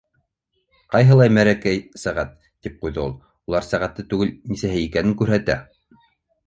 —Ҡайһылай 0.95 1.31
мәрәкә 1.37 1.73
сәғәт! 2.05 2.33
—тип 2.47 2.81
ҡуйҙы 2.87 3.05
ул. 3.05 3.15
—Улар 3.19 3.69
сәғәтте 3.71 4.09
түгел, 4.15 4.35
нисәһе 4.55 4.85
икәнен 4.89 5.19
күрһәтә! 5.23 5.63